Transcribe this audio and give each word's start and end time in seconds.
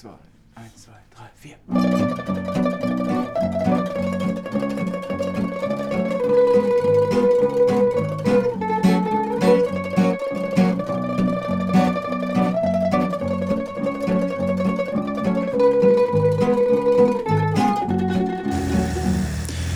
zwei, 0.00 0.08
eins, 0.54 0.84
zwei, 0.84 0.92
drei, 1.14 1.28
vier. 1.36 1.56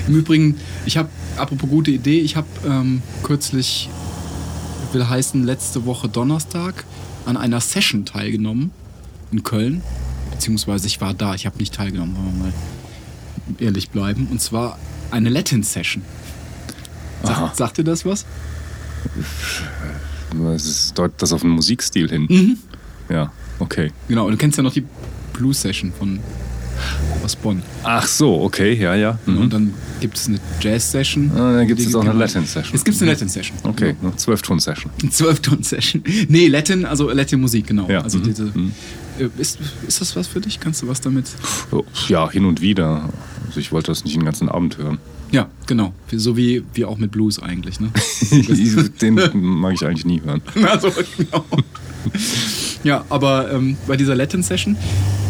Im 0.06 0.14
Übrigen, 0.16 0.58
ich 0.86 0.96
habe, 0.96 1.10
apropos 1.36 1.68
gute 1.68 1.90
Idee, 1.90 2.20
ich 2.20 2.36
habe 2.36 2.46
ähm, 2.64 3.02
kürzlich, 3.22 3.90
will 4.92 5.06
heißen, 5.06 5.44
letzte 5.44 5.84
Woche 5.84 6.08
Donnerstag 6.08 6.86
an 7.26 7.36
einer 7.36 7.60
Session 7.60 8.06
teilgenommen 8.06 8.70
in 9.30 9.42
Köln. 9.42 9.82
Beziehungsweise 10.34 10.86
ich 10.86 11.00
war 11.00 11.14
da, 11.14 11.34
ich 11.34 11.46
habe 11.46 11.56
nicht 11.58 11.74
teilgenommen, 11.74 12.16
wollen 12.16 12.36
wir 12.36 12.44
mal 12.44 12.52
ehrlich 13.58 13.90
bleiben. 13.90 14.26
Und 14.30 14.40
zwar 14.40 14.78
eine 15.10 15.28
Latin-Session. 15.30 16.02
Aha. 17.22 17.52
Sagt, 17.54 17.78
dir 17.78 17.84
das 17.84 18.04
was? 18.04 18.26
Es 20.54 20.64
ist- 20.66 20.98
deutet 20.98 21.22
das 21.22 21.32
auf 21.32 21.42
einen 21.42 21.52
Musikstil 21.52 22.08
hin. 22.10 22.26
Mhm. 22.28 22.58
Ja, 23.08 23.32
okay. 23.60 23.92
Genau, 24.08 24.26
und 24.26 24.32
du 24.32 24.36
kennst 24.38 24.56
ja 24.58 24.62
noch 24.62 24.72
die 24.72 24.84
Blues-Session 25.32 25.92
von 25.92 26.20
aus 27.24 27.36
Bonn. 27.36 27.62
Ach 27.82 28.06
so, 28.06 28.40
okay, 28.42 28.74
ja, 28.74 28.94
ja. 28.94 29.18
Mhm. 29.26 29.38
Und 29.38 29.52
dann 29.52 29.74
gibt 30.00 30.16
es 30.16 30.28
eine 30.28 30.38
Jazz-Session. 30.60 31.30
Ah, 31.34 31.54
dann 31.56 31.66
gibt 31.66 31.80
es 31.80 31.94
auch 31.94 32.00
eine 32.02 32.10
genau. 32.10 32.20
Latin-Session. 32.24 32.74
Es 32.74 32.84
gibt 32.84 33.00
eine 33.00 33.10
Latin-Session. 33.10 33.58
Okay, 33.64 33.96
eine 34.02 34.14
Zwölfton-Session. 34.16 34.92
Eine 35.02 35.10
12-Ton-Session. 35.10 36.02
Nee, 36.28 36.48
Latin, 36.48 36.84
also 36.84 37.10
Latin-Musik, 37.10 37.66
genau. 37.66 37.88
Ja, 37.88 38.00
Also 38.02 38.18
mhm, 38.18 38.22
diese. 38.24 38.44
mhm. 38.44 38.72
Äh, 39.18 39.28
Ist, 39.38 39.58
ist 39.86 40.00
das 40.00 40.16
was 40.16 40.26
für 40.26 40.40
dich? 40.40 40.60
Kannst 40.60 40.82
du 40.82 40.88
was 40.88 41.00
damit? 41.00 41.26
Oh, 41.70 41.84
Ja, 42.08 42.30
hin 42.30 42.44
und 42.44 42.60
wieder. 42.60 43.08
Also 43.46 43.60
ich 43.60 43.72
wollte 43.72 43.92
das 43.92 44.04
nicht 44.04 44.16
den 44.16 44.24
ganzen 44.24 44.48
Abend 44.48 44.78
hören. 44.78 44.98
Ja, 45.30 45.48
genau. 45.66 45.92
So 46.12 46.36
wie 46.36 46.62
wir 46.74 46.88
auch 46.88 46.98
mit 46.98 47.10
Blues 47.10 47.40
eigentlich, 47.40 47.80
ne? 47.80 47.90
den 49.00 49.14
mag 49.34 49.74
ich 49.74 49.84
eigentlich 49.84 50.04
nie 50.04 50.20
hören. 50.24 50.42
also, 50.70 50.90
genau. 51.16 51.44
Ja, 52.84 53.04
aber 53.08 53.50
ähm, 53.50 53.76
bei 53.86 53.96
dieser 53.96 54.14
Latin-Session, 54.14 54.76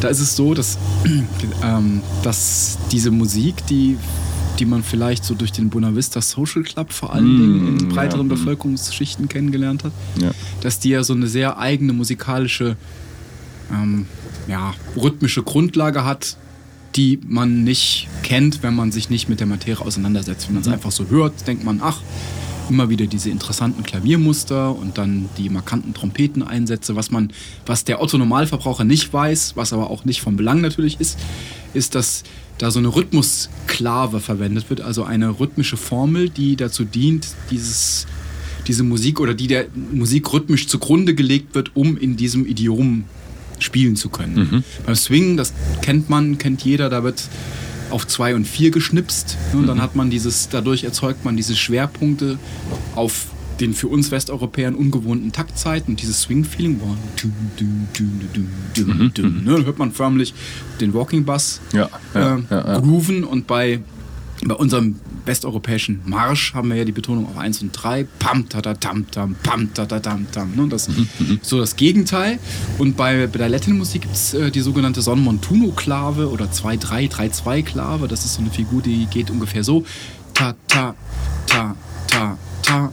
da 0.01 0.09
ist 0.09 0.21
es 0.21 0.37
so, 0.37 0.55
dass, 0.55 0.77
ähm, 1.65 2.03
dass 2.23 2.79
diese 2.93 3.11
Musik, 3.11 3.67
die, 3.69 3.97
die 4.59 4.65
man 4.67 4.83
vielleicht 4.83 5.25
so 5.25 5.35
durch 5.35 5.53
den 5.53 5.71
Buena 5.71 5.95
Vista 5.97 6.21
Social 6.21 6.63
Club 6.63 6.93
vor 6.93 7.13
allen 7.13 7.25
Mm, 7.25 7.39
Dingen 7.41 7.79
in 7.81 7.89
breiteren 7.89 8.29
ja, 8.29 8.35
mm. 8.35 8.39
Bevölkerungsschichten 8.39 9.29
kennengelernt 9.29 9.85
hat, 9.85 9.93
Ja. 10.21 10.33
dass 10.61 10.79
die 10.81 10.91
ja 10.91 11.03
so 11.05 11.15
eine 11.15 11.27
sehr 11.29 11.59
eigene 11.59 11.93
musikalische, 11.93 12.77
ähm, 13.73 14.07
ja, 14.49 14.75
rhythmische 14.97 15.43
Grundlage 15.43 16.05
hat, 16.05 16.37
die 16.97 17.19
man 17.27 17.65
nicht 17.65 18.09
kennt, 18.23 18.63
wenn 18.63 18.75
man 18.75 18.93
sich 18.93 19.11
nicht 19.11 19.29
mit 19.29 19.41
der 19.41 19.47
Materie 19.47 19.85
auseinandersetzt. 19.85 20.47
Wenn 20.49 20.55
man 20.55 20.63
es 20.63 20.69
einfach 20.69 20.93
so 20.93 21.07
hört, 21.09 21.47
denkt 21.47 21.65
man, 21.65 21.81
ach, 21.83 22.01
immer 22.69 22.89
wieder 22.89 23.07
diese 23.07 23.31
interessanten 23.31 23.83
Klaviermuster 23.83 24.75
und 24.75 24.99
dann 24.99 25.29
die 25.37 25.49
markanten 25.49 25.95
Trompeteneinsätze. 25.95 26.97
Was 26.97 27.11
man, 27.11 27.33
was 27.67 27.85
der 27.85 28.03
Otto 28.03 28.19
Normalverbraucher 28.19 28.85
nicht 28.85 29.13
weiß, 29.13 29.57
was 29.57 29.73
aber 29.73 29.91
auch 29.91 30.05
nicht 30.05 30.21
von 30.21 30.37
Belang 30.37 30.61
natürlich 30.61 31.01
ist, 31.01 31.19
ist, 31.75 31.95
dass 31.95 32.23
da 32.59 32.71
so 32.71 32.79
eine 32.79 32.95
Rhythmusklave 32.95 34.21
verwendet 34.21 34.71
wird, 34.71 34.81
also 34.81 35.05
eine 35.05 35.41
rhythmische 35.41 35.77
Formel, 35.77 36.31
die 36.31 36.57
dazu 36.57 36.85
dient, 36.85 37.27
dieses, 37.51 38.07
diese 38.67 38.85
Musik 38.85 39.21
oder 39.21 39.35
die 39.35 39.49
der 39.49 39.67
Musik 39.93 40.33
rhythmisch 40.33 40.69
zugrunde 40.69 41.15
gelegt 41.15 41.55
wird, 41.55 41.75
um 41.75 41.97
in 41.97 42.17
diesem 42.17 42.47
Idiom 42.47 43.05
spielen 43.59 43.97
zu 43.97 44.09
können. 44.09 44.37
Beim 44.87 44.95
Swing, 44.95 45.37
das 45.37 45.53
kennt 45.83 46.11
man, 46.11 46.39
kennt 46.39 46.63
jeder, 46.65 46.89
da 46.91 47.03
wird 47.03 47.23
auf 47.95 48.09
zwei 48.09 48.35
und 48.35 48.45
vier 48.45 48.73
geschnipst 48.73 49.39
und 49.53 49.69
dann 49.69 49.81
hat 49.81 49.95
man 49.95 50.11
dieses, 50.11 50.49
dadurch 50.49 50.83
erzeugt 50.83 51.25
man 51.25 51.37
diese 51.37 51.55
Schwerpunkte 51.55 52.39
auf 52.97 53.29
den 53.61 53.73
für 53.73 53.87
uns 53.87 54.11
Westeuropäern 54.11 54.75
ungewohnten 54.75 55.31
Taktzeiten 55.31 55.93
und 55.93 56.03
dieses 56.03 56.23
Swing-Feeling. 56.23 56.81
Do, 58.75 58.83
ne, 58.83 59.11
Dann 59.15 59.65
hört 59.65 59.79
man 59.79 59.93
förmlich 59.93 60.35
den 60.81 60.93
Walking 60.93 61.25
Bass 61.25 61.61
Ja, 61.73 61.89
ja, 62.15 62.37
äh, 62.37 62.43
ja. 62.51 62.79
grooven 62.81 63.23
und 63.23 63.47
bei, 63.47 63.81
bei 64.47 64.55
unserem 64.55 64.97
westeuropäischen 65.25 66.01
Marsch 66.05 66.55
haben 66.55 66.69
wir 66.69 66.77
ja 66.77 66.85
die 66.85 66.93
Betonung 66.93 67.27
auf 67.27 67.39
1 67.39 67.63
und 67.63 67.73
3. 67.73 68.05
Pam, 68.19 68.49
tata, 68.49 68.75
tam, 68.75 69.11
tam, 69.11 69.35
pam, 69.43 69.73
tata, 69.75 70.01
tam, 70.01 70.27
tam. 70.31 70.55
Ne? 70.55 70.69
Das 70.69 70.89
Mhm, 70.89 71.41
so 71.43 71.59
das 71.59 71.77
Gegenteil. 71.77 72.39
Und 72.79 72.97
bei, 72.97 73.27
bei 73.27 73.39
der 73.39 73.49
Latin-Musik 73.49 74.03
gibt 74.03 74.15
es 74.15 74.35
äh, 74.35 74.51
die 74.51 74.61
sogenannte 74.61 75.03
Son 75.03 75.23
Montuno-Klave 75.23 76.31
oder 76.31 76.47
2-3-3-2-Klave. 76.47 78.09
Das 78.09 78.25
ist 78.25 78.35
so 78.35 78.41
eine 78.41 78.51
Figur, 78.51 78.83
die 78.83 79.07
geht 79.07 79.31
ungefähr 79.31 79.65
so. 79.65 79.85
Ta, 80.35 80.55
ta, 80.69 80.95
ta, 81.47 81.77
ta, 82.07 82.37
ta, 82.63 82.63
ta, 82.63 82.63
ta, 82.63 82.93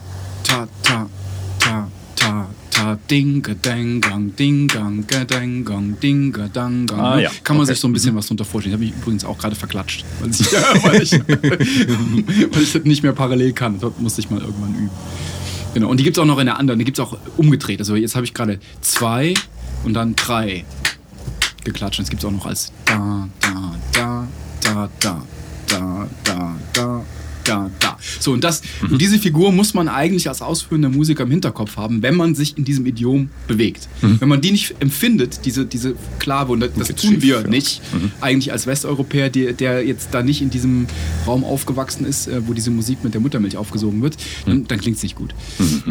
Dinga, 2.82 3.54
Dinga, 3.54 3.54
Dangang, 3.62 4.36
Dingang, 4.36 5.04
Dangang, 5.06 6.00
Dinga, 6.00 6.48
Dangang. 6.48 7.00
Ah, 7.00 7.16
ne? 7.16 7.22
ja. 7.22 7.30
Kann 7.44 7.56
man 7.56 7.64
okay. 7.64 7.72
sich 7.72 7.80
so 7.80 7.88
ein 7.88 7.92
bisschen 7.92 8.14
was 8.14 8.26
drunter 8.26 8.44
vorstellen. 8.44 8.72
Das 8.72 8.80
Habe 8.80 8.84
ich 8.84 9.02
übrigens 9.02 9.24
auch 9.24 9.38
gerade 9.38 9.56
verklatscht, 9.56 10.04
weil 10.20 10.30
ich, 10.30 10.40
weil, 10.82 11.02
ich, 11.02 11.12
weil 11.12 12.62
ich 12.62 12.72
das 12.72 12.84
nicht 12.84 13.02
mehr 13.02 13.12
parallel 13.12 13.52
kann. 13.52 13.78
Das 13.80 13.92
musste 13.98 14.20
ich 14.20 14.30
mal 14.30 14.40
irgendwann 14.40 14.74
üben. 14.74 14.90
Genau. 15.74 15.88
Und 15.88 15.98
die 15.98 16.04
gibt 16.04 16.16
es 16.16 16.22
auch 16.22 16.26
noch 16.26 16.38
in 16.38 16.46
der 16.46 16.58
anderen. 16.58 16.78
Die 16.78 16.84
gibt 16.84 16.98
es 16.98 17.04
auch 17.04 17.16
umgedreht. 17.36 17.80
Also 17.80 17.96
jetzt 17.96 18.14
habe 18.14 18.24
ich 18.24 18.34
gerade 18.34 18.58
zwei 18.80 19.34
und 19.84 19.94
dann 19.94 20.14
drei 20.16 20.64
geklatscht. 21.64 21.98
Und 21.98 22.04
es 22.04 22.10
gibt 22.10 22.22
es 22.22 22.28
auch 22.28 22.32
noch 22.32 22.46
als 22.46 22.72
da, 22.84 23.28
da, 23.40 23.74
da, 23.92 24.28
da, 24.62 24.88
da. 25.00 25.22
So, 28.22 28.32
und, 28.32 28.44
das, 28.44 28.62
und 28.88 29.00
diese 29.00 29.18
Figur 29.18 29.52
muss 29.52 29.74
man 29.74 29.88
eigentlich 29.88 30.28
als 30.28 30.42
ausführender 30.42 30.88
Musiker 30.88 31.24
im 31.24 31.30
Hinterkopf 31.30 31.76
haben, 31.76 32.02
wenn 32.02 32.16
man 32.16 32.34
sich 32.34 32.56
in 32.56 32.64
diesem 32.64 32.86
Idiom 32.86 33.30
bewegt. 33.48 33.88
Wenn 34.00 34.28
man 34.28 34.40
die 34.40 34.52
nicht 34.52 34.74
empfindet, 34.80 35.40
diese, 35.44 35.66
diese 35.66 35.94
Klave, 36.18 36.52
und 36.52 36.60
das, 36.60 36.70
das 36.74 36.88
tun 36.88 37.10
schief, 37.10 37.22
wir 37.22 37.40
ja. 37.42 37.48
nicht, 37.48 37.82
eigentlich 38.20 38.52
als 38.52 38.66
Westeuropäer, 38.66 39.30
der, 39.30 39.52
der 39.52 39.84
jetzt 39.84 40.08
da 40.12 40.22
nicht 40.22 40.42
in 40.42 40.50
diesem 40.50 40.86
Raum 41.26 41.44
aufgewachsen 41.44 42.04
ist, 42.06 42.28
äh, 42.28 42.46
wo 42.46 42.52
diese 42.52 42.70
Musik 42.70 43.02
mit 43.02 43.14
der 43.14 43.20
Muttermilch 43.20 43.56
aufgesogen 43.56 44.02
wird, 44.02 44.16
dann, 44.46 44.66
dann 44.66 44.80
klingt 44.80 44.96
es 44.96 45.02
nicht 45.02 45.16
gut. 45.16 45.34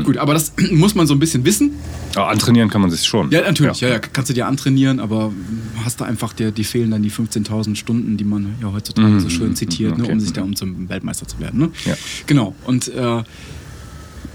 Gut, 0.03 0.17
aber 0.17 0.33
das 0.33 0.53
muss 0.71 0.95
man 0.95 1.07
so 1.07 1.13
ein 1.13 1.19
bisschen 1.19 1.45
wissen. 1.45 1.71
Aber 2.15 2.29
antrainieren 2.29 2.69
kann 2.69 2.81
man 2.81 2.91
sich 2.91 3.05
schon. 3.05 3.31
Ja, 3.31 3.41
natürlich, 3.41 3.81
ja. 3.81 3.89
Ja, 3.89 3.99
kannst 3.99 4.29
du 4.29 4.33
dir 4.33 4.47
antrainieren, 4.47 4.99
aber 4.99 5.31
hast 5.83 5.99
du 5.99 6.03
einfach, 6.03 6.33
dir, 6.33 6.51
die 6.51 6.63
fehlen 6.63 6.91
dann 6.91 7.03
die 7.03 7.11
15.000 7.11 7.75
Stunden, 7.75 8.17
die 8.17 8.23
man 8.23 8.55
ja 8.61 8.71
heutzutage 8.71 9.19
so 9.19 9.29
schön 9.29 9.55
zitiert, 9.55 9.97
ne, 9.97 10.03
okay. 10.03 10.13
um 10.13 10.19
sich 10.19 10.33
da 10.33 10.41
um 10.41 10.55
zum 10.55 10.89
Weltmeister 10.89 11.27
zu 11.27 11.39
werden. 11.39 11.59
Ne? 11.59 11.71
Ja. 11.85 11.95
Genau, 12.27 12.55
und 12.65 12.87
äh, 12.89 13.23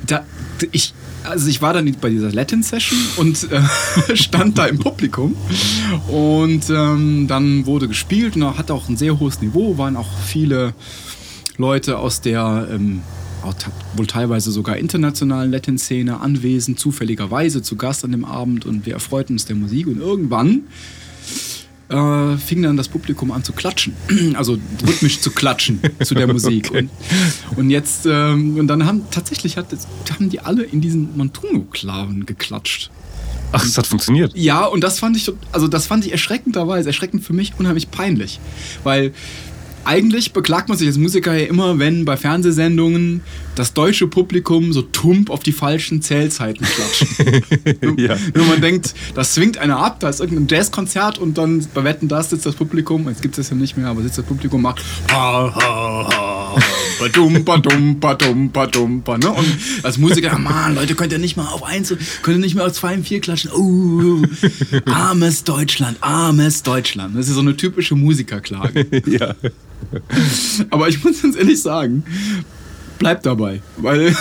da, 0.07 0.25
ich, 0.73 0.95
also 1.25 1.49
ich 1.49 1.63
war 1.63 1.73
dann 1.73 1.95
bei 2.01 2.11
dieser 2.11 2.31
Latin-Session 2.31 2.99
und 3.17 3.49
äh, 3.51 4.17
stand 4.17 4.59
da 4.59 4.67
im 4.67 4.79
Publikum 4.79 5.37
und 6.09 6.71
ähm, 6.71 7.27
dann 7.29 7.67
wurde 7.67 7.89
gespielt 7.89 8.37
und 8.37 8.59
hat 8.59 8.71
auch 8.71 8.89
ein 8.89 8.97
sehr 8.97 9.19
hohes 9.19 9.41
Niveau, 9.41 9.79
waren 9.79 9.97
auch 9.97 10.09
viele 10.27 10.75
Leute 11.57 11.99
aus 11.99 12.21
der 12.21 12.69
ähm, 12.71 13.03
wohl 13.95 14.07
teilweise 14.07 14.51
sogar 14.51 14.77
internationalen 14.77 15.53
Latin-Szene 15.53 16.21
anwesend, 16.21 16.81
zufälligerweise 16.81 17.63
zu 17.63 17.77
Gast 17.77 18.05
an 18.05 18.13
dem 18.13 18.25
Abend 18.25 18.67
und 18.67 18.87
wir 18.87 18.95
erfreuten 18.95 19.35
uns 19.35 19.45
der 19.45 19.57
Musik 19.57 19.87
und 19.87 19.99
irgendwann 19.99 20.63
äh, 21.89 22.37
fing 22.37 22.63
dann 22.63 22.77
das 22.77 22.89
Publikum 22.89 23.31
an 23.31 23.45
zu 23.45 23.53
klatschen, 23.53 23.95
also 24.35 24.59
rhythmisch 24.87 25.21
zu 25.21 25.31
klatschen 25.31 25.81
zu 26.03 26.15
der 26.15 26.27
Musik. 26.33 26.71
Und, 26.73 26.91
und 27.57 27.71
jetzt, 27.71 28.07
ähm, 28.07 28.57
und 28.59 28.67
dann 28.67 28.85
haben 28.87 29.03
tatsächlich 29.11 29.57
hat, 29.57 29.67
haben 30.13 30.29
die 30.29 30.41
alle 30.41 30.63
in 30.65 30.81
diesen 30.81 31.17
Montuno-Klaven 31.17 32.27
geklatscht. 32.27 32.91
Ach, 33.53 33.65
es 33.65 33.79
hat 33.79 33.87
funktioniert. 33.87 34.33
Ja, 34.37 34.65
und 34.65 34.83
das 34.83 34.99
fand 34.99 35.17
ich, 35.17 35.25
so- 35.25 35.37
also 35.53 35.69
das 35.69 35.87
fand 35.87 36.05
ich 36.05 36.11
erschreckenderweise, 36.13 36.89
erschreckend 36.89 37.23
für 37.25 37.33
mich, 37.33 37.53
unheimlich 37.59 37.91
peinlich. 37.91 38.41
Weil 38.83 39.13
eigentlich 39.87 40.33
beklagt 40.33 40.69
man 40.69 40.77
sich 40.77 40.89
als 40.89 40.99
Musiker 40.99 41.35
ja 41.35 41.47
immer, 41.47 41.79
wenn 41.79 42.05
bei 42.05 42.17
Fernsehsendungen 42.17 43.23
das 43.55 43.73
deutsche 43.73 44.07
Publikum 44.07 44.73
so 44.73 44.83
tump 44.83 45.31
auf 45.31 45.41
die 45.41 45.53
falschen 45.53 46.03
Zählzeiten 46.03 46.67
klatscht. 46.67 47.07
Ja. 47.97 48.17
Wenn 48.35 48.49
man 48.49 48.61
denkt, 48.61 48.95
das 49.15 49.33
zwingt 49.33 49.59
einer 49.59 49.79
ab, 49.79 50.01
da 50.01 50.09
ist 50.09 50.21
irgendein 50.21 50.49
Jazzkonzert 50.49 51.19
und 51.19 51.39
dann 51.39 51.67
bei 51.73 51.85
Wetten, 51.85 52.09
das 52.09 52.31
sitzt 52.31 52.45
das 52.45 52.55
Publikum, 52.55 53.09
jetzt 53.09 53.23
gibt 53.23 53.39
es 53.39 53.47
das 53.47 53.51
ja 53.51 53.57
nicht 53.57 53.77
mehr, 53.77 53.89
aber 53.89 54.03
sitzt 54.03 54.19
das 54.19 54.25
Publikum 54.25 54.63
macht 54.63 54.83
ha, 55.11 55.55
ha, 55.55 56.09
ha, 56.09 56.36
badum, 57.01 57.45
badum, 57.45 58.01
badum, 58.01 58.51
badum, 58.51 59.03
ba, 59.03 59.19
ne? 59.19 59.31
Und 59.31 59.47
als 59.83 59.99
Musiker, 59.99 60.33
ah, 60.33 60.39
Mann, 60.39 60.75
Leute, 60.75 60.95
könnt 60.95 61.13
ihr 61.13 61.19
nicht 61.19 61.37
mal 61.37 61.49
auf 61.49 61.63
eins, 61.63 61.95
könnt 62.23 62.39
ihr 62.39 62.41
nicht 62.41 62.55
mal 62.55 62.67
auf 62.67 62.73
zwei 62.73 62.95
und 62.95 63.07
vier 63.07 63.21
klatschen? 63.21 63.51
Uh, 63.53 64.23
armes 64.87 65.45
Deutschland, 65.45 65.99
armes 66.01 66.63
Deutschland. 66.63 67.17
Das 67.17 67.29
ist 67.29 67.35
so 67.35 67.41
eine 67.41 67.57
typische 67.57 67.95
Musikerklage. 67.95 68.87
ja. 69.07 69.35
Aber 70.71 70.89
ich 70.89 71.03
muss 71.05 71.23
ganz 71.23 71.37
ehrlich 71.37 71.61
sagen, 71.61 72.05
bleib 72.99 73.23
dabei, 73.23 73.61
weil 73.77 74.17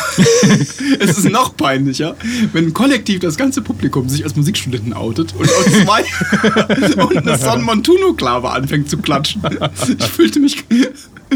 es 0.99 1.17
ist 1.17 1.29
noch 1.29 1.55
peinlicher, 1.55 2.15
wenn 2.53 2.73
kollektiv 2.73 3.19
das 3.19 3.37
ganze 3.37 3.61
Publikum 3.61 4.09
sich 4.09 4.23
als 4.23 4.35
Musikstudenten 4.35 4.93
outet 4.93 5.33
und 5.37 5.49
aus 5.49 5.65
zwei 5.83 6.03
und 7.01 7.17
eine 7.17 7.37
San 7.37 7.63
Montuno-Klave 7.63 8.49
anfängt 8.49 8.89
zu 8.89 8.97
klatschen. 8.97 9.41
Ich 9.97 10.05
fühlte 10.05 10.39
mich 10.39 10.65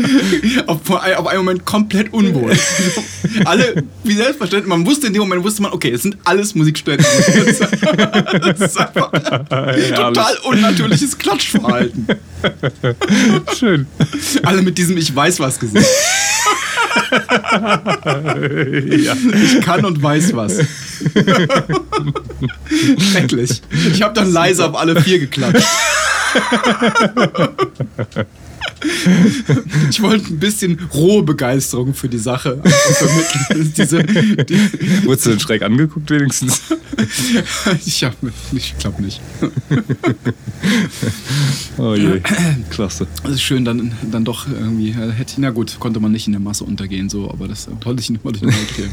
auf, 0.68 0.90
auf 0.90 1.28
einen 1.28 1.40
Moment 1.40 1.66
komplett 1.66 2.14
unwohl. 2.14 2.54
Alle, 3.46 3.84
wie 4.04 4.14
selbstverständlich, 4.14 4.70
man 4.70 4.86
wusste 4.86 5.08
in 5.08 5.14
dem 5.14 5.22
Moment, 5.22 5.44
wusste 5.44 5.62
man, 5.62 5.72
okay, 5.72 5.92
es 5.92 6.04
sind 6.04 6.18
alles 6.24 6.56
Musikstudenten. 6.56 7.06
Das 8.40 8.60
ist 8.60 8.78
einfach 8.78 9.12
total 9.12 10.38
unnatürliches 10.44 11.18
Klatschverhalten. 11.18 12.08
Schön. 13.58 13.88
Alle 14.44 14.62
mit 14.62 14.78
diesem 14.78 14.98
Ich 14.98 15.16
weiß 15.16 15.40
was 15.40 15.60
Gesicht. 15.60 15.88
ja. 17.12 19.16
Ich 19.44 19.62
kann 19.62 19.86
und 19.86 20.02
weiß 20.02 20.36
was. 20.36 20.60
Schrecklich. 23.12 23.62
Ich 23.94 24.02
habe 24.02 24.14
dann 24.14 24.32
leise 24.32 24.66
auf 24.66 24.76
alle 24.76 25.02
vier 25.02 25.20
geklatscht. 25.20 25.68
Ich 29.90 30.02
wollte 30.02 30.34
ein 30.34 30.40
bisschen 30.40 30.80
rohe 30.94 31.24
Begeisterung 31.24 31.94
für 31.94 32.10
die 32.10 32.18
Sache 32.18 32.62
vermitteln. 32.64 33.74
Diese, 33.78 34.04
die, 34.04 35.06
Wurdest 35.06 35.26
du 35.26 35.30
denn 35.32 35.40
schräg 35.40 35.62
angeguckt 35.64 36.10
wenigstens? 36.10 36.62
ich 37.86 38.04
hab, 38.04 38.16
ich 38.52 38.78
glaube 38.78 39.02
nicht. 39.02 39.22
Oh 41.78 41.96
je, 41.96 42.22
klasse. 42.70 43.08
Das 43.24 43.34
ist 43.34 43.42
schön, 43.42 43.66
dann, 43.66 43.92
dann 44.12 44.26
doch 44.26 44.48
irgendwie. 44.48 44.90
äh, 44.90 45.12
Hätte, 45.12 45.42
na 45.42 45.50
gut, 45.50 45.80
konnte 45.80 46.00
man 46.00 46.12
nicht 46.12 46.28
in 46.28 46.34
der 46.34 46.42
Masse 46.42 46.64
untergehen, 46.64 47.10
so, 47.10 47.30
aber 47.30 47.48
das 47.48 47.68
wollte 47.84 48.02
ich, 48.02 48.24
wollte 48.24 48.40
ich 48.40 48.44
mal 48.44 48.54
erklären. 48.60 48.92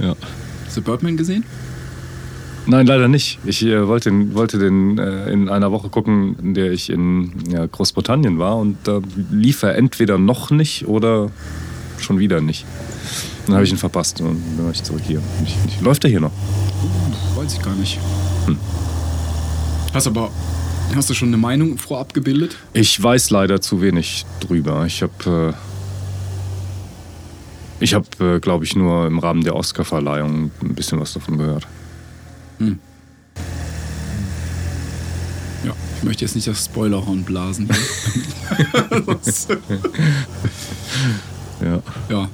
Ja. 0.00 0.16
Hast 0.66 0.76
du 0.76 0.82
Birdman 0.82 1.16
gesehen? 1.16 1.44
Nein, 2.66 2.86
leider 2.86 3.08
nicht. 3.08 3.38
Ich 3.44 3.64
äh, 3.64 3.86
wollte, 3.88 4.10
den- 4.10 4.34
wollte 4.34 4.58
den 4.58 4.98
äh, 4.98 5.30
in 5.30 5.48
einer 5.48 5.72
Woche 5.72 5.88
gucken, 5.88 6.36
in 6.40 6.54
der 6.54 6.70
ich 6.70 6.90
in 6.90 7.32
ja, 7.50 7.66
Großbritannien 7.66 8.38
war 8.38 8.56
und 8.58 8.76
da 8.84 9.00
lief 9.30 9.62
er 9.62 9.76
entweder 9.76 10.18
noch 10.18 10.50
nicht 10.50 10.86
oder 10.86 11.30
schon 11.98 12.18
wieder 12.18 12.40
nicht. 12.40 12.64
Dann 13.46 13.54
habe 13.56 13.64
ich 13.64 13.72
ihn 13.72 13.78
verpasst 13.78 14.20
und 14.20 14.40
dann 14.56 14.64
war 14.66 14.72
ich 14.72 14.82
zurück 14.82 15.00
hier. 15.04 15.20
Ich, 15.44 15.56
ich, 15.66 15.80
läuft 15.80 16.04
er 16.04 16.10
hier 16.10 16.20
noch? 16.20 16.32
Weiß 17.34 17.54
ich 17.54 17.62
gar 17.62 17.74
nicht. 17.74 17.98
Hast 19.92 20.06
aber. 20.06 20.30
Hast 20.94 21.08
du 21.08 21.14
schon 21.14 21.28
eine 21.28 21.36
Meinung 21.36 21.78
vorab 21.78 22.14
gebildet? 22.14 22.56
Ich 22.72 23.00
weiß 23.00 23.30
leider 23.30 23.60
zu 23.60 23.80
wenig 23.80 24.26
drüber. 24.40 24.84
Ich 24.86 25.02
habe, 25.02 25.54
äh, 27.80 27.84
ich 27.84 27.94
habe, 27.94 28.06
äh, 28.18 28.40
glaube 28.40 28.64
ich, 28.64 28.74
nur 28.74 29.06
im 29.06 29.18
Rahmen 29.20 29.42
der 29.44 29.54
Oscarverleihung 29.54 30.50
ein 30.62 30.74
bisschen 30.74 30.98
was 31.00 31.12
davon 31.12 31.38
gehört. 31.38 31.66
Ja, 35.64 35.74
ich 35.98 36.04
möchte 36.04 36.24
jetzt 36.24 36.34
nicht 36.34 36.46
das 36.46 36.64
Spoilerhorn 36.64 37.24
blasen. 37.24 37.68
Ja, 41.60 41.82
ja, 42.08 42.28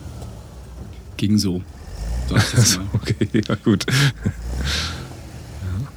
ging 1.17 1.37
so. 1.39 1.63
Okay, 2.93 3.29
ja 3.49 3.55
gut. 3.57 3.87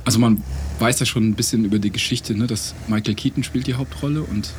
Also 0.03 0.19
man 0.19 0.43
weiß 0.79 0.99
ja 0.99 1.05
schon 1.05 1.29
ein 1.29 1.35
bisschen 1.35 1.65
über 1.65 1.79
die 1.79 1.91
Geschichte, 1.91 2.35
ne, 2.35 2.47
dass 2.47 2.73
Michael 2.87 3.15
Keaton 3.15 3.43
spielt 3.43 3.67
die 3.67 3.75
Hauptrolle 3.75 4.21
und 4.23 4.51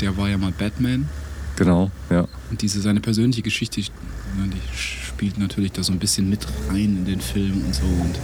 der 0.00 0.16
war 0.16 0.28
ja 0.28 0.38
mal 0.38 0.52
Batman. 0.52 1.08
Genau, 1.56 1.90
ja. 2.10 2.28
Und 2.50 2.62
diese 2.62 2.80
seine 2.80 3.00
persönliche 3.00 3.42
Geschichte, 3.42 3.80
ne, 3.80 4.48
die 4.48 4.76
spielt 4.76 5.38
natürlich 5.38 5.72
da 5.72 5.82
so 5.82 5.92
ein 5.92 5.98
bisschen 5.98 6.28
mit 6.30 6.46
rein 6.68 6.98
in 6.98 7.04
den 7.04 7.20
Film 7.20 7.64
und 7.66 7.74
so. 7.74 7.84
Und 7.84 8.18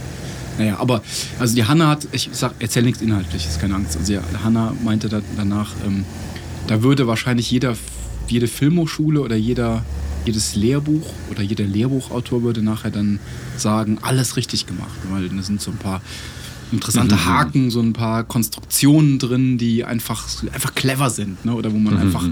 naja, 0.57 0.79
aber 0.79 1.01
also 1.39 1.55
die 1.55 1.65
Hanna 1.65 1.87
hat, 1.89 2.07
ich 2.11 2.29
sag, 2.31 2.53
erzähl 2.59 2.83
nichts 2.83 3.01
Inhaltliches, 3.01 3.59
keine 3.59 3.75
Angst. 3.75 3.97
Also 3.97 4.13
die 4.13 4.19
Hanna 4.43 4.73
meinte 4.83 5.09
da, 5.09 5.21
danach, 5.35 5.71
ähm, 5.85 6.05
da 6.67 6.81
würde 6.81 7.07
wahrscheinlich 7.07 7.51
jeder, 7.51 7.75
jede 8.27 8.47
Filmhochschule 8.47 9.21
oder 9.21 9.35
jeder, 9.35 9.83
jedes 10.25 10.55
Lehrbuch 10.55 11.05
oder 11.31 11.41
jeder 11.41 11.65
Lehrbuchautor 11.65 12.43
würde 12.43 12.61
nachher 12.61 12.91
dann 12.91 13.19
sagen, 13.57 13.99
alles 14.01 14.37
richtig 14.37 14.65
gemacht, 14.65 14.97
weil 15.09 15.29
da 15.29 15.41
sind 15.41 15.61
so 15.61 15.71
ein 15.71 15.77
paar 15.77 16.01
interessante 16.71 17.25
Haken, 17.25 17.69
so 17.69 17.79
ein 17.79 17.93
paar 17.93 18.23
Konstruktionen 18.23 19.19
drin, 19.19 19.57
die 19.57 19.83
einfach, 19.83 20.27
einfach 20.51 20.73
clever 20.73 21.09
sind, 21.09 21.45
ne? 21.45 21.53
oder 21.53 21.71
wo 21.71 21.77
man 21.77 21.97
einfach 21.97 22.23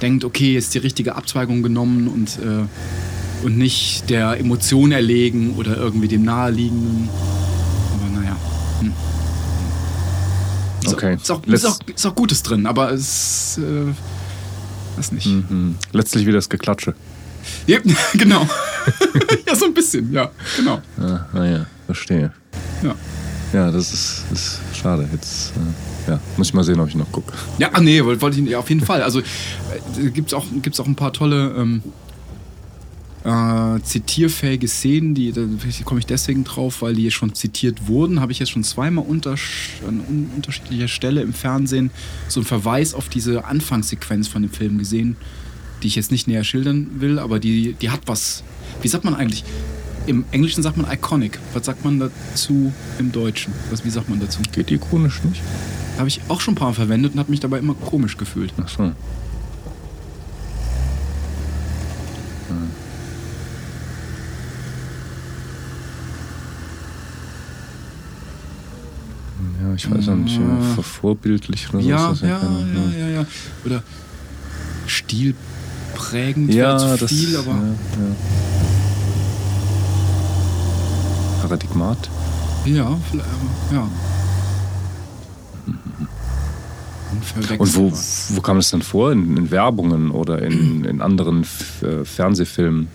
denkt, 0.00 0.24
okay, 0.24 0.56
ist 0.56 0.74
die 0.74 0.78
richtige 0.78 1.16
Abzweigung 1.16 1.62
genommen 1.62 2.08
und, 2.08 2.38
äh, 2.38 3.44
und 3.44 3.56
nicht 3.56 4.08
der 4.10 4.38
Emotion 4.38 4.92
erlegen 4.92 5.54
oder 5.56 5.76
irgendwie 5.76 6.08
dem 6.08 6.24
naheliegenden. 6.24 7.08
Aber 7.94 8.20
naja. 8.20 8.36
Hm. 8.80 8.92
Ist 10.79 10.79
Okay. 10.94 11.16
Ist, 11.16 11.30
auch, 11.30 11.44
ist, 11.44 11.64
auch, 11.64 11.78
ist 11.94 12.06
auch 12.06 12.14
Gutes 12.14 12.42
drin, 12.42 12.66
aber 12.66 12.92
es 12.92 13.58
äh, 13.58 13.92
weiß 14.96 15.12
nicht. 15.12 15.26
Mhm. 15.26 15.76
Letztlich 15.92 16.26
wieder 16.26 16.38
das 16.38 16.48
Geklatsche. 16.48 16.94
Ja, 17.66 17.78
genau. 18.14 18.46
ja, 19.46 19.54
so 19.54 19.66
ein 19.66 19.74
bisschen, 19.74 20.12
ja, 20.12 20.30
genau. 20.56 20.80
Ah, 21.00 21.26
ah 21.32 21.44
ja, 21.44 21.66
verstehe. 21.86 22.32
Ja. 22.82 22.94
Ja, 23.52 23.70
das 23.70 23.92
ist, 23.92 24.24
ist 24.32 24.60
schade. 24.80 25.08
Jetzt 25.12 25.52
äh, 26.06 26.10
ja, 26.12 26.20
muss 26.36 26.48
ich 26.48 26.54
mal 26.54 26.62
sehen, 26.62 26.78
ob 26.78 26.88
ich 26.88 26.94
noch 26.94 27.10
gucke. 27.10 27.32
Ja, 27.58 27.70
ah, 27.72 27.80
nee, 27.80 28.02
wollte 28.04 28.22
wollte 28.22 28.40
ich 28.40 28.48
ja, 28.48 28.58
auf 28.58 28.68
jeden 28.68 28.84
Fall. 28.84 29.02
Also 29.02 29.20
äh, 29.20 30.10
gibt 30.10 30.28
es 30.28 30.34
auch, 30.34 30.44
gibt's 30.62 30.78
auch 30.78 30.86
ein 30.86 30.94
paar 30.94 31.12
tolle 31.12 31.52
ähm, 31.56 31.82
äh, 33.24 33.80
zitierfähige 33.82 34.66
Szenen, 34.66 35.14
die 35.14 35.32
da 35.32 35.42
komme 35.84 36.00
ich 36.00 36.06
deswegen 36.06 36.44
drauf, 36.44 36.82
weil 36.82 36.94
die 36.94 37.10
schon 37.10 37.34
zitiert 37.34 37.86
wurden. 37.86 38.20
Habe 38.20 38.32
ich 38.32 38.38
jetzt 38.38 38.50
schon 38.50 38.64
zweimal 38.64 39.04
unter, 39.06 39.36
an 39.86 40.00
un 40.08 40.30
unterschiedlicher 40.36 40.88
Stelle 40.88 41.20
im 41.20 41.34
Fernsehen 41.34 41.90
so 42.28 42.40
einen 42.40 42.46
Verweis 42.46 42.94
auf 42.94 43.08
diese 43.08 43.44
Anfangssequenz 43.44 44.28
von 44.28 44.42
dem 44.42 44.50
Film 44.50 44.78
gesehen, 44.78 45.16
die 45.82 45.88
ich 45.88 45.96
jetzt 45.96 46.10
nicht 46.10 46.28
näher 46.28 46.44
schildern 46.44 46.86
will, 47.00 47.18
aber 47.18 47.38
die, 47.38 47.74
die 47.74 47.90
hat 47.90 48.00
was. 48.06 48.42
Wie 48.82 48.88
sagt 48.88 49.04
man 49.04 49.14
eigentlich? 49.14 49.44
Im 50.06 50.24
Englischen 50.30 50.62
sagt 50.62 50.78
man 50.78 50.90
iconic. 50.90 51.38
Was 51.52 51.66
sagt 51.66 51.84
man 51.84 52.00
dazu 52.00 52.72
im 52.98 53.12
Deutschen? 53.12 53.52
Was, 53.70 53.84
wie 53.84 53.90
sagt 53.90 54.08
man 54.08 54.18
dazu? 54.18 54.40
Geht 54.50 54.70
ikonisch 54.70 55.22
nicht? 55.24 55.42
Habe 55.98 56.08
ich 56.08 56.22
auch 56.28 56.40
schon 56.40 56.54
ein 56.54 56.56
paar 56.56 56.68
Mal 56.68 56.74
verwendet 56.74 57.12
und 57.12 57.18
habe 57.18 57.30
mich 57.30 57.40
dabei 57.40 57.58
immer 57.58 57.74
komisch 57.74 58.16
gefühlt. 58.16 58.54
Ach 58.56 58.68
so. 58.68 58.92
Ja, 69.70 69.74
ich 69.76 69.90
weiß 69.90 70.08
auch 70.08 70.14
nicht, 70.16 70.36
ja, 70.36 70.42
Ah. 70.42 70.74
vor- 70.74 70.84
vorbildlich 70.84 71.68
oder 71.72 71.82
so. 71.82 71.88
Ja, 71.88 72.08
das 72.10 72.20
ja, 72.22 72.38
keine- 72.38 72.92
ja, 72.98 73.06
ja, 73.06 73.08
ja. 73.20 73.26
Oder 73.64 73.82
stilprägend 74.86 76.52
Ja, 76.52 76.76
zu 76.78 76.96
das 76.98 77.10
viel, 77.10 77.36
aber 77.36 77.50
ja, 77.50 77.56
ja. 77.56 78.16
Paradigmat? 81.42 82.10
ja, 82.66 82.98
vielleicht, 83.10 83.28
aber, 83.28 83.76
ja. 83.76 83.88
Und 87.58 87.76
wo, 87.76 87.92
wo 88.36 88.40
kam 88.40 88.56
das 88.56 88.70
denn 88.70 88.82
vor? 88.82 89.12
In, 89.12 89.36
in 89.36 89.50
Werbungen 89.50 90.10
oder 90.10 90.40
in, 90.42 90.84
in 90.84 91.00
anderen 91.00 91.42
F 91.42 91.82
äh, 91.82 92.04
Fernsehfilmen? 92.04 92.88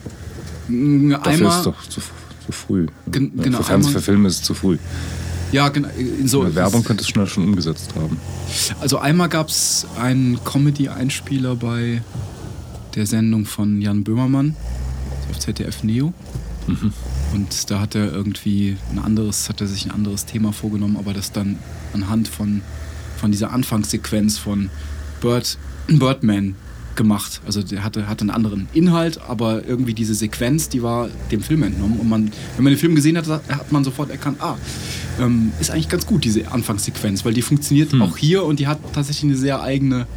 Mm, 0.67 1.10
Dafür 1.12 1.32
Einmal, 1.32 1.58
ist 1.58 1.65
doch 1.65 1.82
zu, 1.89 2.01
zu 2.46 2.51
früh. 2.51 2.88
Gen- 3.08 3.32
Ja, 3.36 3.44
genau, 3.44 3.58
für, 3.58 3.63
Fernseh, 3.63 3.88
einmal- 3.89 4.01
für 4.01 4.05
Filme 4.05 4.27
ist 4.29 4.36
es 4.38 4.44
zu 4.44 4.53
früh. 4.53 4.77
Ja, 5.55 5.69
genau, 5.69 5.88
so, 6.25 6.41
In 6.41 6.47
der 6.47 6.55
Werbung 6.55 6.83
könnte 6.83 7.01
es 7.01 7.07
schnell 7.07 7.27
schon 7.27 7.45
umgesetzt 7.45 7.95
haben. 7.95 8.19
Also 8.81 8.97
einmal 8.97 9.29
gab 9.29 9.47
es 9.47 9.88
einen 9.97 10.43
Comedy-Einspieler 10.43 11.55
bei 11.55 12.01
der 12.93 13.05
Sendung 13.05 13.45
von 13.45 13.81
Jan 13.81 14.03
Böhmermann 14.03 14.53
auf 15.31 15.39
ZDF 15.39 15.83
Neo. 15.83 16.13
Und 17.33 17.71
da 17.71 17.79
hat 17.79 17.95
er 17.95 18.12
irgendwie 18.12 18.75
ein 18.91 19.00
anderes, 19.00 19.47
hat 19.47 19.62
er 19.62 19.67
sich 19.67 19.85
ein 19.85 19.91
anderes 19.91 20.25
Thema 20.25 20.51
vorgenommen, 20.51 20.97
aber 20.97 21.13
das 21.13 21.31
dann 21.31 21.57
anhand 21.93 22.27
von, 22.27 22.62
von 23.15 23.31
dieser 23.31 23.51
Anfangssequenz 23.51 24.38
von 24.38 24.69
Bird, 25.21 25.57
Birdman 25.88 26.55
gemacht. 26.95 27.41
Also 27.45 27.61
der 27.63 27.83
hatte, 27.83 28.07
hatte 28.07 28.21
einen 28.21 28.29
anderen 28.29 28.67
Inhalt, 28.73 29.19
aber 29.27 29.65
irgendwie 29.65 29.93
diese 29.93 30.15
Sequenz, 30.15 30.69
die 30.69 30.81
war 30.83 31.09
dem 31.31 31.41
Film 31.41 31.63
entnommen. 31.63 31.99
Und 31.99 32.09
man, 32.09 32.31
wenn 32.55 32.63
man 32.63 32.73
den 32.73 32.79
Film 32.79 32.95
gesehen 32.95 33.17
hat, 33.17 33.27
hat 33.27 33.71
man 33.71 33.83
sofort 33.83 34.09
erkannt, 34.09 34.37
ah, 34.41 34.55
ähm, 35.19 35.51
ist 35.59 35.71
eigentlich 35.71 35.89
ganz 35.89 36.05
gut, 36.05 36.23
diese 36.23 36.51
Anfangssequenz, 36.51 37.23
weil 37.25 37.33
die 37.33 37.41
funktioniert 37.41 37.93
auch 38.01 38.17
hier 38.17 38.43
und 38.43 38.59
die 38.59 38.67
hat 38.67 38.79
tatsächlich 38.93 39.25
eine 39.31 39.37
sehr 39.37 39.61
eigene, 39.61 40.07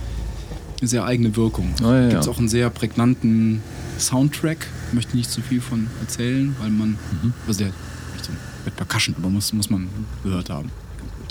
eine 0.81 0.89
sehr 0.89 1.05
eigene 1.05 1.37
Wirkung. 1.37 1.75
Ah, 1.83 1.95
ja, 1.95 2.09
Gibt 2.09 2.21
es 2.21 2.27
ja. 2.27 2.33
auch 2.33 2.39
einen 2.39 2.49
sehr 2.49 2.71
prägnanten 2.71 3.63
Soundtrack, 3.99 4.67
möchte 4.93 5.17
nicht 5.17 5.31
zu 5.31 5.41
viel 5.41 5.61
von 5.61 5.89
erzählen, 6.01 6.55
weil 6.61 6.71
man, 6.71 6.99
Mhm. 7.23 7.33
also 7.47 7.59
der 7.59 7.69
nicht 8.15 8.25
so 8.25 8.31
mit 8.65 8.77
Percussion, 8.77 9.15
aber 9.19 9.29
muss, 9.29 9.53
muss 9.53 9.71
man 9.71 9.89
gehört 10.23 10.51
haben. 10.51 10.71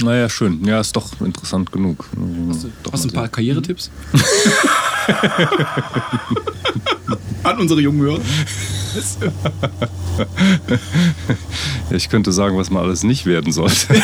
Naja, 0.04 0.30
schön. 0.30 0.64
Ja, 0.64 0.80
ist 0.80 0.96
doch 0.96 1.20
interessant 1.22 1.72
genug. 1.72 2.06
Hast 2.50 2.66
du, 2.66 2.70
hast 2.92 3.06
ein 3.06 3.12
paar 3.12 3.28
Karrieretipps? 3.28 3.90
An 7.44 7.60
unsere 7.60 7.82
jungen 7.82 8.02
Hörer. 8.02 8.20
Ich 11.92 12.10
könnte 12.10 12.32
sagen, 12.32 12.58
was 12.58 12.70
man 12.70 12.84
alles 12.84 13.04
nicht 13.04 13.26
werden 13.26 13.52
sollte. 13.52 13.96